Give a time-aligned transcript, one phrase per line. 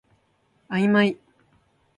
[0.67, 1.19] あいまい